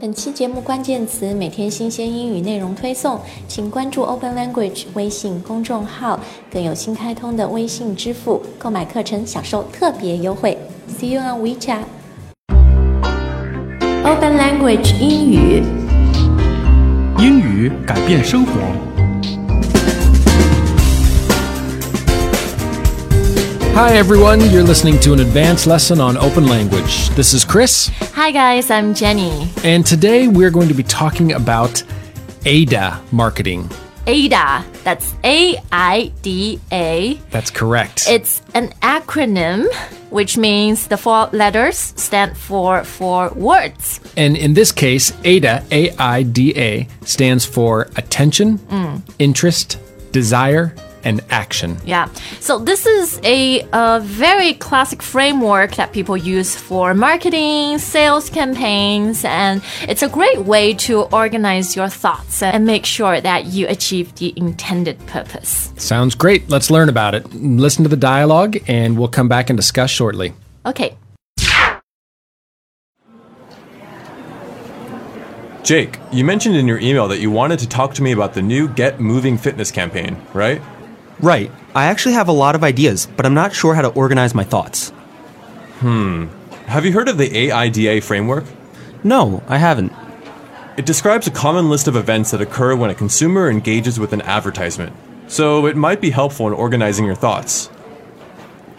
[0.00, 6.20] 本期节目关键词每天新鲜英语内容推送，请关注 Open Language 微信公众号，
[6.52, 10.56] 更有新开通的微信支付，购买课程享受特别优惠。
[10.88, 11.80] See you on WeChat。
[14.04, 15.64] Open Language 英语，
[17.18, 18.87] 英语改变生活。
[23.78, 27.10] Hi everyone, you're listening to an advanced lesson on open language.
[27.10, 29.48] This is Chris, Hi guys, I'm Jenny.
[29.62, 31.84] and today we're going to be talking about
[32.44, 33.70] AIDA marketing.
[34.08, 37.20] AIDA, that's A I D A.
[37.30, 38.08] That's correct.
[38.08, 39.72] It's an acronym
[40.10, 44.00] which means the four letters stand for four words.
[44.16, 49.02] and in this case, AIDA, A I D A, stands for attention, mm.
[49.20, 49.78] interest,
[50.10, 50.74] desire,
[51.04, 51.76] and action.
[51.84, 52.08] Yeah.
[52.40, 59.24] So this is a, uh very classic framework that people use for marketing, sales campaigns,
[59.24, 64.14] and it's a great way to organize your thoughts and make sure that you achieve
[64.16, 65.72] the intended purpose.
[65.76, 66.48] Sounds great.
[66.48, 67.32] Let's learn about it.
[67.34, 70.32] Listen to the dialogue, and we'll come back and discuss shortly.
[70.66, 70.96] Okay.
[75.62, 78.40] Jake, you mentioned in your email that you wanted to talk to me about the
[78.40, 80.62] new Get Moving Fitness campaign, right?
[81.20, 81.50] Right.
[81.74, 84.44] I actually have a lot of ideas, but I'm not sure how to organize my
[84.44, 84.90] thoughts.
[85.80, 86.26] Hmm.
[86.66, 88.44] Have you heard of the AIDA framework?
[89.04, 89.92] No, I haven't.
[90.76, 94.22] It describes a common list of events that occur when a consumer engages with an
[94.22, 94.94] advertisement,
[95.26, 97.70] so it might be helpful in organizing your thoughts.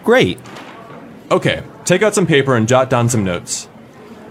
[0.04, 0.40] Great.
[1.32, 3.68] Okay, take out some paper and jot down some notes.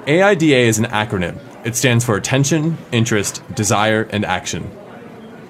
[0.07, 1.39] AIDA is an acronym.
[1.65, 4.71] It stands for attention, interest, desire, and action.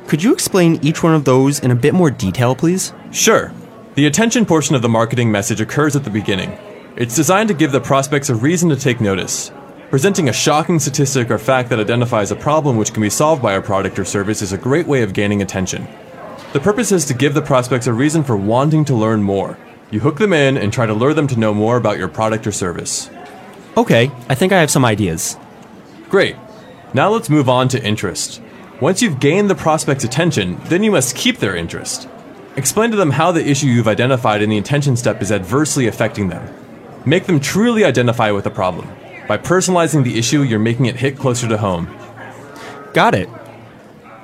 [0.09, 2.95] Could you explain each one of those in a bit more detail, please?
[3.13, 3.53] Sure.
[3.95, 6.59] The attention portion of the marketing message occurs at the beginning.
[6.97, 9.53] It's designed to give the prospects a reason to take notice.
[9.91, 13.53] Presenting a shocking statistic or fact that identifies a problem which can be solved by
[13.53, 15.87] a product or service is a great way of gaining attention.
[16.55, 19.59] The purpose is to give the prospects a reason for wanting to learn more.
[19.91, 22.47] You hook them in and try to lure them to know more about your product
[22.47, 23.11] or service.
[23.77, 25.37] Okay, I think I have some ideas.
[26.09, 26.37] Great.
[26.95, 28.41] Now let's move on to interest.
[28.81, 32.09] Once you've gained the prospect's attention, then you must keep their interest.
[32.55, 36.29] Explain to them how the issue you've identified in the attention step is adversely affecting
[36.29, 36.55] them.
[37.05, 38.89] Make them truly identify with the problem.
[39.27, 41.93] By personalizing the issue, you're making it hit closer to home.
[42.95, 43.29] Got it.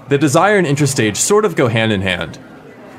[0.09, 2.39] The desire and interest stage sort of go hand in hand.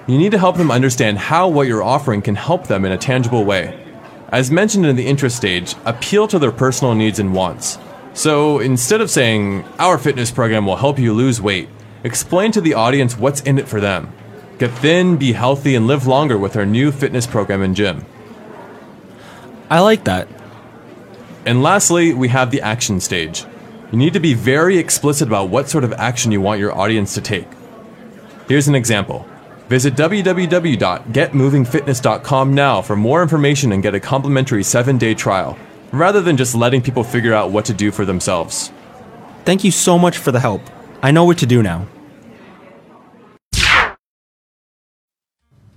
[0.08, 2.98] You need to help them understand how what you're offering can help them in a
[2.98, 3.82] tangible way.
[4.28, 7.78] As mentioned in the interest stage, appeal to their personal needs and wants.
[8.16, 11.68] So instead of saying, Our fitness program will help you lose weight,
[12.04, 14.14] explain to the audience what's in it for them.
[14.58, 18.06] Get thin, be healthy, and live longer with our new fitness program and gym.
[19.70, 20.30] I like that.
[21.46, 23.44] And lastly, we have the action stage.
[23.92, 27.16] You need to be very explicit about what sort of action you want your audience
[27.16, 27.50] to take.
[28.48, 29.28] Here's an example.
[29.68, 35.58] Visit www.getmovingfitness.com now for more information and get a complimentary 7-day trial,
[35.92, 38.72] rather than just letting people figure out what to do for themselves.
[39.46, 40.62] Thank you so much for the help.
[41.02, 41.88] I know what to do now.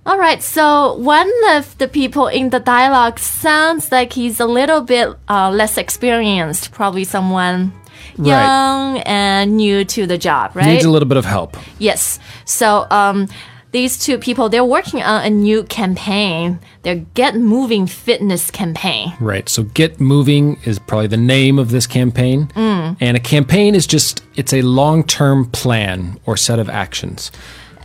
[0.05, 4.81] All right, so one of the people in the dialogue sounds like he's a little
[4.81, 7.71] bit uh, less experienced, probably someone
[8.17, 10.65] young and new to the job, right?
[10.65, 11.55] Needs a little bit of help.
[11.77, 12.19] Yes.
[12.45, 13.27] So um,
[13.71, 16.59] these two people, they're working on a new campaign.
[16.83, 19.13] Their Get Moving Fitness campaign.
[19.19, 19.47] Right.
[19.47, 22.47] So Get Moving is probably the name of this campaign.
[22.55, 22.97] Mm.
[22.99, 27.31] And a campaign is just, it's a long term plan or set of actions.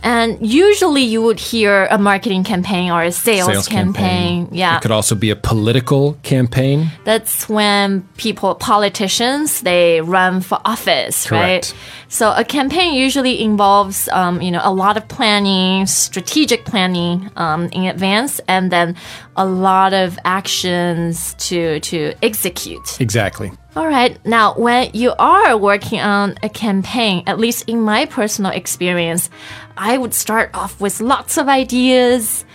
[0.05, 4.47] And usually you would hear a marketing campaign or a sales, campaign.
[4.51, 4.77] Yeah.
[4.77, 6.91] It could also be a political campaign.
[7.05, 11.73] That's when people, politicians, they run for office, Correct.
[11.73, 11.75] right?
[12.07, 17.69] So a campaign usually involves, um, you know, a lot of planning, strategic planning um,
[17.71, 18.95] in advance, and then
[19.35, 22.99] a lot of actions to to execute.
[23.01, 23.51] Exactly.
[23.75, 24.17] All right.
[24.25, 29.29] Now, when you are working on a campaign, at least in my personal experience,
[29.75, 32.45] I would start off with lots of ideas.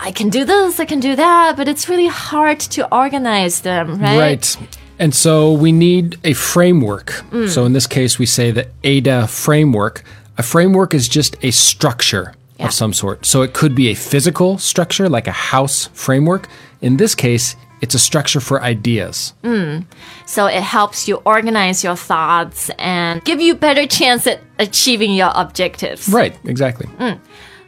[0.00, 4.00] I can do this, I can do that, but it's really hard to organize them,
[4.00, 4.18] right?
[4.18, 4.56] Right.
[4.98, 7.22] And so we need a framework.
[7.48, 10.02] So in this case, we say the AIDA framework.
[10.36, 12.66] A framework is just a structure Yeah.
[12.66, 13.24] of some sort.
[13.26, 16.48] So it could be a physical structure, like a house framework.
[16.82, 19.32] In this case, it's a structure for ideas.
[20.26, 25.32] So it helps you organize your thoughts and give you better chance at achieving your
[25.34, 26.08] objectives.
[26.08, 26.88] Right, exactly.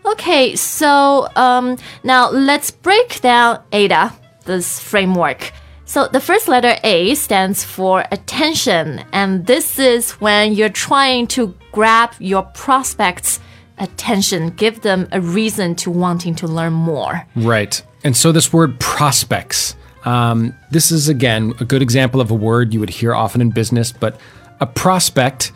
[0.04, 4.12] Okay, so um, now let's break down AIDA,
[4.44, 5.52] this framework.
[5.86, 11.54] So the first letter A stands for attention, and this is when you're trying to
[11.72, 13.40] grab your prospects'
[13.82, 17.26] attention, give them a reason to wanting to learn more.
[17.36, 17.82] Right.
[18.04, 22.72] And so this word prospects, um, this is again a good example of a word
[22.72, 24.18] you would hear often in business, but
[24.60, 25.52] a prospect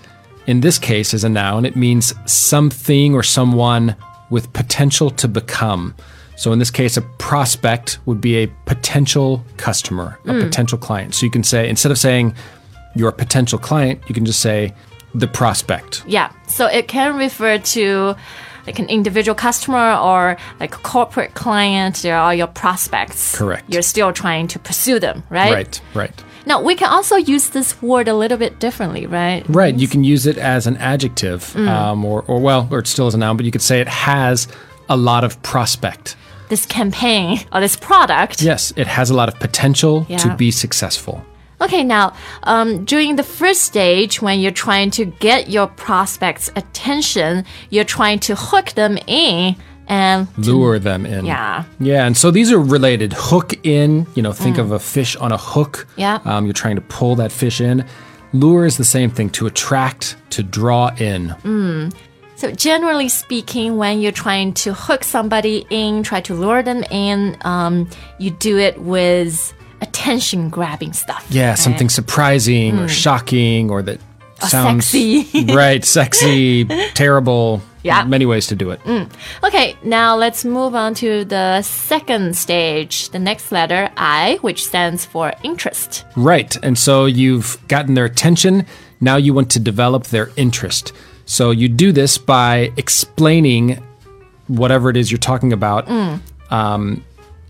[0.47, 1.65] in this case is a noun.
[1.65, 3.97] It means something or someone
[4.31, 5.95] with potential to become.
[6.37, 11.15] So in this case, a prospect would be a potential customer, a potential client.
[11.15, 12.35] So you can say, instead of saying
[12.95, 14.75] your potential client, you can just say
[15.19, 16.03] the prospect.
[16.07, 18.15] Yeah, so it can refer to
[18.67, 21.97] like an individual customer or like a corporate client.
[22.03, 23.37] They're all your prospects.
[23.37, 23.65] Correct.
[23.69, 25.53] You're still trying to pursue them, right?
[25.53, 26.25] Right, right.
[26.47, 29.45] Now, we can also use this word a little bit differently, right?
[29.49, 29.75] Right.
[29.75, 33.15] You can use it as an adjective, um, or, or, well, or it still is
[33.15, 34.47] a noun, but you could say it has
[34.89, 36.17] a lot of prospect.
[36.49, 38.43] This campaign or this product.
[38.43, 40.19] Yes, it has a lot of potential Yeah.
[40.19, 41.25] to be successful.
[41.61, 47.45] Okay, now, um, during the first stage, when you're trying to get your prospects' attention,
[47.71, 49.57] you're trying to hook them in
[49.89, 51.25] and Lure them in.
[51.25, 51.65] Yeah.
[51.79, 52.07] Yeah.
[52.07, 53.15] And so these are related.
[53.17, 55.87] Hook in, you know, think of a fish on a hook.
[55.97, 56.19] Yeah.
[56.25, 57.85] Um, you're trying to pull that fish in.
[58.33, 61.93] Lure is the same thing to attract, to draw in.
[62.35, 67.39] So, generally speaking, when you're trying to hook somebody in, try to lure them in,
[67.43, 67.89] um,
[68.19, 69.55] you do it with
[70.07, 71.27] attention grabbing stuff.
[71.31, 72.87] Yeah, something surprising or hmm.
[72.87, 73.99] shocking or that
[74.39, 75.45] sounds sexy.
[75.53, 76.65] right, sexy,
[76.95, 77.61] terrible.
[77.83, 78.05] Yeah.
[78.05, 78.81] Many ways to do it.
[78.81, 79.05] Hmm.
[79.45, 85.05] Okay, now let's move on to the second stage, the next letter I, which stands
[85.05, 86.05] for interest.
[86.17, 86.57] Right.
[86.65, 88.67] And so you've gotten their attention.
[89.01, 90.93] Now you want to develop their interest.
[91.27, 93.81] So you do this by explaining
[94.49, 96.17] whatever it is you're talking about hmm.
[96.53, 97.05] um,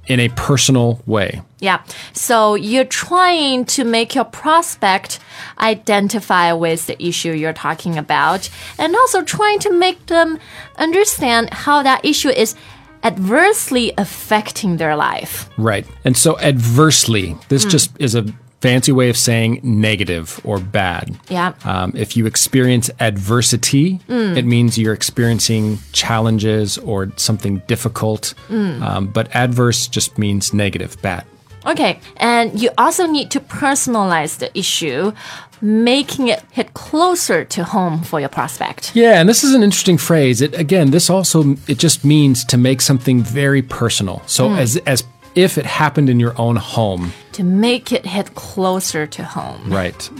[0.06, 1.43] in a personal way.
[1.58, 1.82] Yeah.
[2.12, 5.19] So you're trying to make your prospect
[5.58, 8.49] identify with the issue you're talking about
[8.79, 10.38] and also trying to make them
[10.76, 12.55] understand how that issue is
[13.03, 15.49] adversely affecting their life.
[15.56, 15.87] Right.
[16.05, 17.70] And so adversely, this hmm.
[17.70, 18.26] just is a
[18.61, 21.17] fancy way of saying negative or bad.
[21.29, 21.53] Yeah.
[21.64, 28.35] Um, if you experience adversity, it means you're experiencing challenges or something difficult.
[28.50, 31.25] Um, but adverse just means negative, bad.
[31.67, 31.99] Okay.
[32.19, 35.12] And you also need to personalize the issue,
[35.61, 38.94] making it hit closer to home for your prospect.
[38.94, 40.41] Yeah, and this is an interesting phrase.
[40.41, 44.23] It again, this also it just means to make something very personal.
[44.26, 45.03] So as as
[45.37, 47.12] if it happened in your own home.
[47.33, 49.71] To make it hit closer to home.
[49.71, 50.11] Right.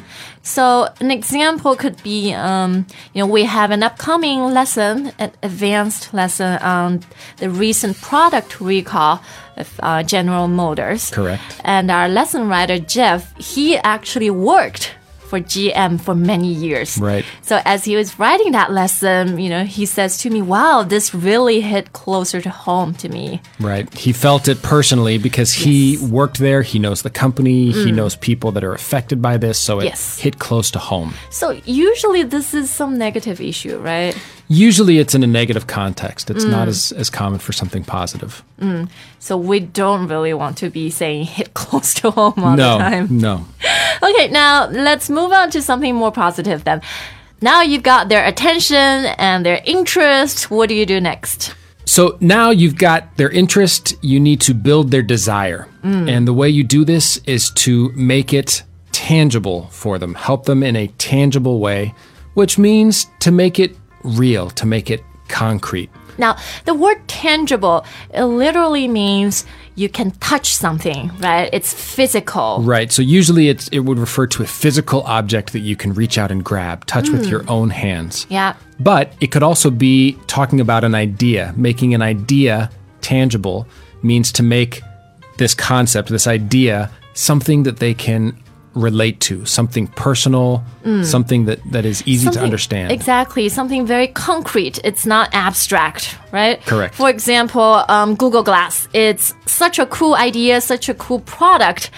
[0.43, 6.15] So an example could be, um, you know, we have an upcoming lesson, an advanced
[6.15, 7.01] lesson on
[7.39, 9.23] the recent product recall
[9.57, 11.11] of uh, General Motors.
[11.11, 11.43] Correct.
[11.65, 14.95] And our lesson writer Jeff, he actually worked
[15.26, 16.99] for GM for many years.
[16.99, 17.25] Right.
[17.43, 21.14] So as he was writing that lesson, you know, he says to me, "Wow, this
[21.14, 23.93] really hit closer to home to me." Right.
[23.94, 26.62] He felt it personally because he worked there.
[26.62, 27.73] He knows the company.
[27.73, 27.94] He mm.
[27.94, 29.58] knows people that are affected by this.
[29.58, 30.19] So it Yes.
[30.19, 31.14] hit close to home.
[31.31, 34.17] So usually this is some negative issue, right?
[34.49, 36.31] Usually it's in a negative context.
[36.31, 36.71] It's not mm.
[36.71, 38.45] as, as common for something positive.
[38.61, 38.89] Mm.
[39.19, 42.79] So we don't really want to be saying hit close to home all no.
[42.79, 43.19] the time.
[43.19, 43.47] No.
[44.03, 46.83] Okay, now let's move on to something more positive then.
[47.41, 50.50] Now you've got their attention and their interest.
[50.50, 51.55] What do you do next?
[51.87, 55.69] So now you've got their interest, you need to build their desire.
[55.83, 56.11] Mm.
[56.11, 60.62] And the way you do this is to make it tangible for them, help them
[60.62, 61.95] in a tangible way,
[62.35, 63.76] which means to make it
[64.07, 65.91] real, to make it concrete.
[66.19, 69.45] Now, the word tangible, it literally means
[69.75, 71.51] you can touch something, right?
[71.53, 72.63] It's physical.
[72.63, 72.91] Right.
[72.91, 76.31] So usually it's, it would refer to a physical object that you can reach out
[76.31, 77.31] and grab, touch with hmm.
[77.31, 78.27] your own hands.
[78.31, 78.55] Yeah.
[78.81, 81.53] But it could also be talking about an idea.
[81.57, 82.71] Making an idea
[83.03, 83.67] tangible
[84.03, 84.81] means to make
[85.37, 88.37] this concept, this idea, something that they can
[88.76, 90.62] relate to, something personal,
[91.02, 92.92] something that, that is easy to understand.
[92.92, 94.78] Exactly, something very concrete.
[94.85, 96.61] It's not abstract, right?
[96.66, 96.95] Correct.
[96.95, 98.87] For example, um, Google Glass.
[98.92, 101.90] It's such a cool idea, such a cool product,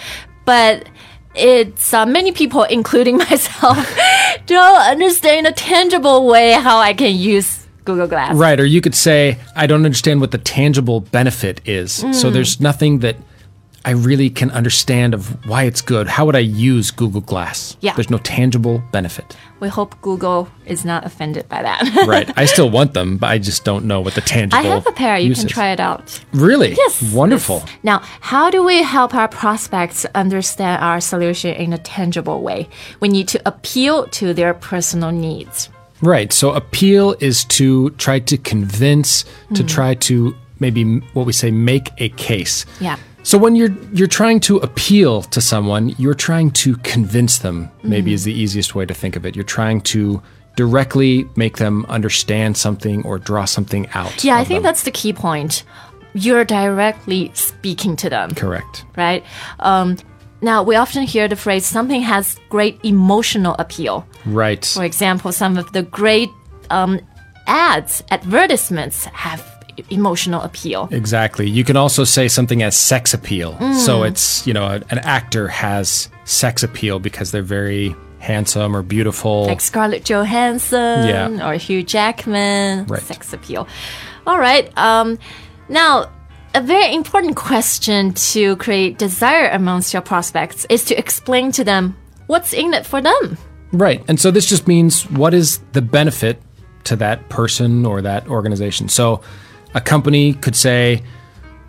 [0.45, 0.87] but
[1.35, 3.77] it's uh, many people, including myself,
[4.45, 8.35] don't understand a tangible way how I can use Google Glass.
[8.35, 8.59] Right.
[8.59, 12.03] Or you could say, I don't understand what the tangible benefit is.
[12.03, 12.15] Mm.
[12.15, 13.17] So there's nothing that
[13.85, 16.07] I really can understand of why it's good.
[16.07, 17.77] How would I use Google Glass?
[17.79, 17.93] Yeah.
[17.93, 19.37] There's no tangible benefit.
[19.61, 21.79] We hope Google is not offended by that.
[22.09, 22.31] Right.
[22.37, 24.91] I still want them, but I just don't know what the tangible I have a
[24.91, 25.17] pair.
[25.17, 25.51] You can is.
[25.51, 26.23] try it out.
[26.33, 26.73] Really?
[26.73, 27.13] Yes.
[27.13, 27.57] Wonderful.
[27.65, 27.77] yes.
[27.83, 32.67] Now, how do we help our prospects understand our solution in a tangible way?
[32.99, 35.69] We need to appeal to their personal needs.
[36.01, 36.33] Right.
[36.33, 39.67] So appeal is to try to convince, to mm.
[39.67, 42.65] try to maybe what we say make a case.
[42.79, 42.97] Yeah.
[43.23, 47.69] So when you're you're trying to appeal to someone, you're trying to convince them.
[47.83, 49.35] Maybe is the easiest way to think of it.
[49.35, 50.21] You're trying to
[50.55, 54.23] directly make them understand something or draw something out.
[54.23, 54.63] Yeah, I think them.
[54.63, 55.63] that's the key point.
[56.13, 58.83] You're directly speaking to them, correct.
[58.97, 59.23] right?
[59.59, 59.97] Um,
[60.41, 64.07] now, we often hear the phrase something has great emotional appeal.
[64.25, 64.65] Right.
[64.65, 66.29] For example, some of the great
[66.69, 66.99] um,
[67.45, 69.58] ads, advertisements have
[69.89, 70.87] emotional appeal.
[70.91, 71.49] Exactly.
[71.49, 73.53] You can also say something as sex appeal.
[73.53, 73.75] Mm.
[73.75, 79.45] So it's, you know, an actor has sex appeal because they're very handsome or beautiful.
[79.47, 81.47] Like Scarlett Johansson Yeah.
[81.49, 83.01] or Hugh Jackman, Right.
[83.01, 83.67] sex appeal.
[84.27, 84.71] All right.
[84.77, 85.17] Um,
[85.69, 86.09] now,
[86.53, 91.95] a very important question to create desire amongst your prospects is to explain to them
[92.27, 93.37] what's in it for them.
[93.71, 94.03] Right.
[94.07, 96.41] And so this just means what is the benefit
[96.85, 98.89] to that person or that organization.
[98.89, 99.21] So
[99.73, 101.03] a company could say,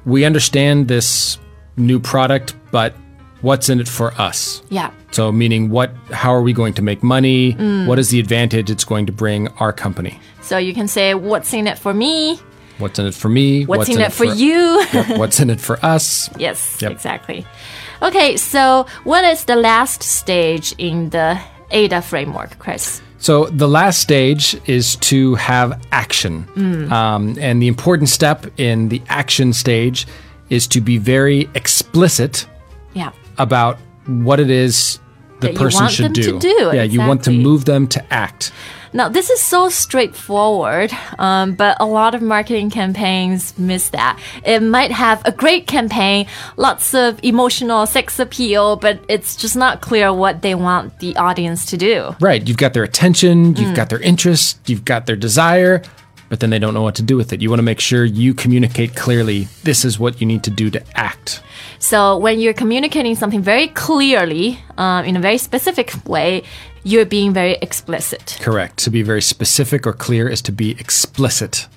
[0.05, 1.39] we understand this
[1.77, 2.95] new product, but
[3.43, 4.63] what's in it for us?
[4.71, 4.91] Yeah.
[5.13, 7.55] So meaning what how are we going to make money?
[7.55, 7.87] Mm.
[7.87, 10.19] What is the advantage it's going to bring our company?
[10.41, 12.39] So you can say, what's in it for me?
[12.79, 13.67] What's in it for me?
[13.67, 14.83] What's, in, it for, you?
[14.93, 16.31] Yep, what's in it for us?
[16.39, 16.93] yes, Yep.
[16.93, 17.47] exactly.
[18.01, 21.39] Okay, so what is the last stage in the
[21.71, 23.03] AIDA framework, Chris?
[23.21, 26.49] So the last stage is to have action.
[26.57, 26.91] Mm.
[26.91, 30.07] Um, and the important step in the action stage
[30.49, 32.47] is to be very explicit
[32.95, 33.11] Yeah.
[33.39, 34.99] about what it is
[35.41, 36.33] the person want should them do.
[36.33, 38.53] to do, Yeah, you want to move them to act.
[38.93, 39.69] Now, this is so
[40.15, 44.19] straightforward, um, but a lot of marketing campaigns miss that.
[44.45, 49.81] It might have a great campaign, lots of emotional sex appeal, but it's just not
[49.81, 52.17] clear what they want the audience to do.
[52.21, 52.47] Right.
[52.47, 53.59] You've got their attention, Mm.
[53.61, 55.83] you've got their interest, you've got their desire,
[56.31, 57.43] but then they don't know what to do with it.
[57.43, 60.71] You want to make sure you communicate clearly this is what you need to do
[60.71, 61.43] to act.
[61.79, 66.45] So, when you're communicating something very clearly, um, in a very specific way,
[66.85, 68.39] you're being very explicit.
[68.41, 68.79] Correct.
[68.79, 71.69] To be very specific or clear is to be explicit.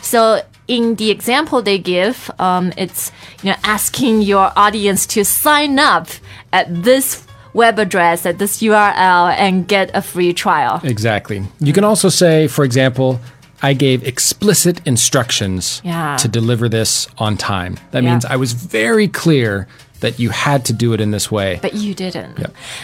[0.00, 5.78] So in the example they give, um, it's you know asking your audience to sign
[5.78, 6.08] up
[6.52, 10.80] at this web address at this URL and get a free trial.
[10.84, 11.42] Exactly.
[11.58, 13.20] You can also say, for example,
[13.62, 16.16] I gave explicit instructions Yeah.
[16.16, 17.76] to deliver this on time.
[17.90, 18.10] That Yeah.
[18.10, 19.66] means I was very clear
[20.00, 21.58] that you had to do it in this way.
[21.60, 22.38] But you didn't.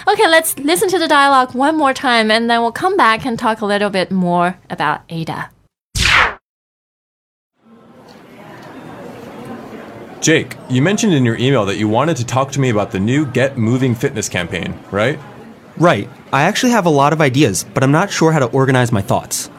[0.06, 3.38] Okay, let's listen to the dialogue one more time and then we'll come back and
[3.38, 5.48] talk a little bit more about AIDA.
[10.20, 12.98] Jake, you mentioned in your email that you wanted to talk to me about the
[13.00, 15.18] new Get Moving Fitness campaign, right?
[15.78, 16.08] Right.
[16.32, 19.02] I actually have a lot of ideas, but I'm not sure how to organize my
[19.02, 19.50] thoughts.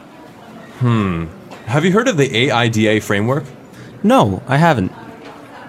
[0.78, 1.26] Hmm.
[1.66, 3.44] Have you heard of the AIDA framework?
[4.02, 4.92] No, I haven't.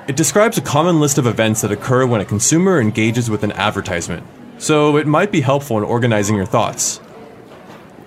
[0.08, 3.52] It describes a common list of events that occur when a consumer engages with an
[3.54, 4.26] advertisement,
[4.60, 7.02] so it might be helpful in organizing your thoughts.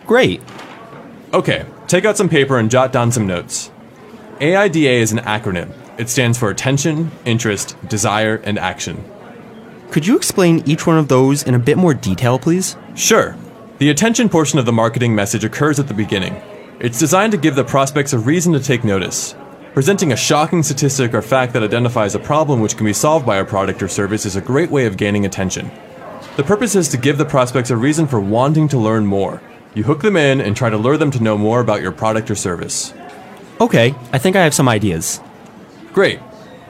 [0.06, 0.40] Great.
[1.34, 3.70] Okay, take out some paper and jot down some notes.
[4.40, 5.72] AIDA is an acronym.
[5.98, 9.04] It stands for attention, interest, desire, and action.
[9.90, 12.76] Could you explain each one of those in a bit more detail, please?
[12.94, 13.36] Sure.
[13.78, 16.40] The attention portion of the marketing message occurs at the beginning.
[16.82, 19.36] It's designed to give the prospects a reason to take notice.
[19.72, 23.36] Presenting a shocking statistic or fact that identifies a problem which can be solved by
[23.36, 25.70] a product or service is a great way of gaining attention.
[26.34, 29.40] The purpose is to give the prospects a reason for wanting to learn more.
[29.74, 32.28] You hook them in and try to lure them to know more about your product
[32.32, 32.92] or service.
[33.60, 35.20] Okay, I think I have some ideas.
[35.92, 36.18] Great.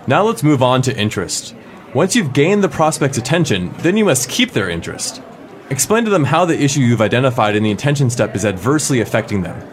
[0.07, 1.54] Now let's move on to interest.
[1.95, 5.23] Once you've gained the prospect's attention, then you must keep their interest.
[5.71, 9.40] Explain to them how the issue you've identified in the attention step is adversely affecting
[9.40, 9.71] them.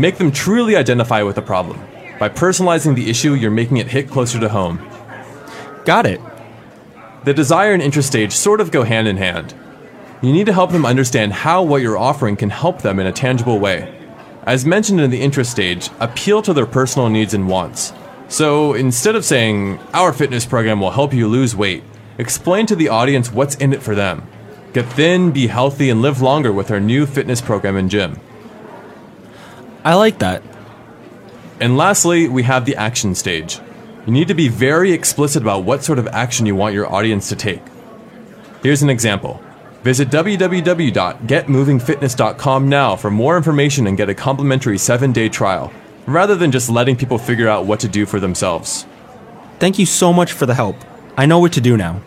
[0.00, 1.78] Make them truly identify with the problem.
[2.18, 4.78] By personalizing the issue, you're making it hit closer to home.
[5.84, 6.22] Got it.
[7.24, 9.52] The desire and interest stage sort of go hand in hand.
[10.22, 13.12] You need to help them understand how what you're offering can help them in a
[13.12, 13.94] tangible way.
[14.44, 17.92] As mentioned in the interest stage, appeal to their personal needs and wants.
[18.28, 21.84] So instead of saying, Our fitness program will help you lose weight,
[22.16, 24.26] explain to the audience what's in it for them.
[24.72, 28.18] Get thin, be healthy, and live longer with our new fitness program and gym.
[29.84, 30.42] I like that.
[31.60, 33.60] And lastly, we have the action stage.
[34.06, 37.28] You need to be very explicit about what sort of action you want your audience
[37.28, 37.60] to take.
[38.62, 39.42] Here's an example.
[39.82, 45.72] Visit www.getmovingfitness.com now for more information and get a complimentary 7-day trial,
[46.06, 48.84] rather than just letting people figure out what to do for themselves.
[49.58, 50.76] Thank you so much for the help.
[51.16, 52.02] I know what to do now.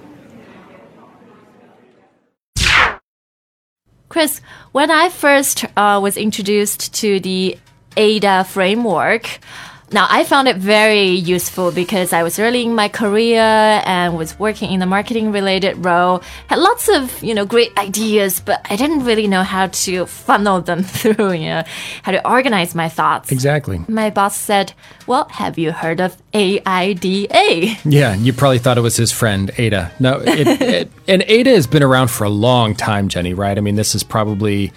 [4.13, 4.41] Chris,
[4.73, 7.57] when I first uh, was introduced to the
[7.97, 9.39] AIDA framework,
[9.93, 13.39] now I found it very useful because I was early in my career
[13.85, 16.23] and was working in a marketing related role.
[16.47, 20.61] Had lots of, you know, great ideas, but I didn't really know how to funnel
[20.61, 21.63] them through, you know,
[22.01, 23.31] how to organize my thoughts.
[23.31, 23.85] Exactly.
[23.87, 24.73] My boss said,
[25.05, 29.91] "Well, have you heard of AIDA?" Yeah, you probably thought it was his friend Ada.
[29.99, 33.33] No, it, it, and Ada has been around for a long time, Jenny.
[33.33, 33.57] Right?
[33.57, 34.71] I mean, this is probably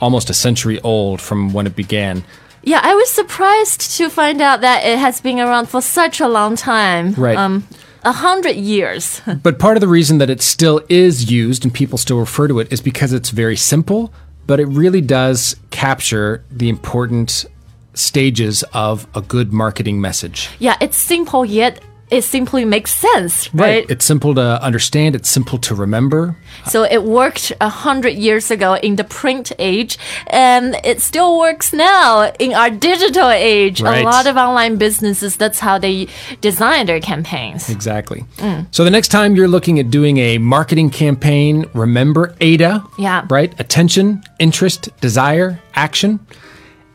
[0.00, 2.24] almost a century old from when it began.
[2.62, 6.28] Yeah, I was surprised to find out that it has been around for such a
[6.28, 7.14] long time.
[7.14, 7.36] Right.
[7.36, 7.66] Um,
[8.04, 9.20] a hundred years.
[9.42, 12.58] But part of the reason that it still is used and people still refer to
[12.60, 14.12] it is because it's very simple,
[14.46, 17.46] but it really does capture the important
[17.94, 20.48] stages of a good marketing message.
[20.58, 23.88] yeah, it's simple yet it simply makes sense, right?
[23.88, 26.36] It's simple to understand, it's simple to remember.
[26.66, 31.72] So it worked a hundred years ago in the print age, and it still works
[31.72, 33.80] now in our digital age.
[33.80, 34.02] Right.
[34.02, 36.08] A lot of online businesses, that's how they
[36.40, 37.70] design their campaigns.
[37.70, 38.24] Exactly.
[38.70, 42.84] So the next time you're looking at doing a marketing campaign, remember AIDA.
[42.98, 43.26] Yeah.
[43.30, 43.58] Right?
[43.60, 46.20] Attention, interest, desire, action.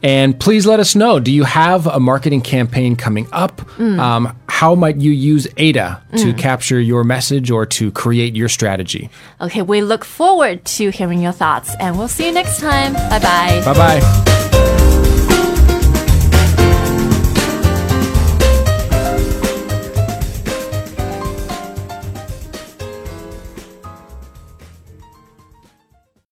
[0.04, 3.62] And please let us know do you have a marketing campaign coming up?
[3.80, 6.38] Um, how might you use AIDA to mm.
[6.38, 9.10] capture your message or to create your strategy?
[9.42, 12.94] Okay, we look forward to hearing your thoughts, and we'll see you next time.
[12.94, 13.62] Bye bye.
[13.66, 14.82] Bye bye.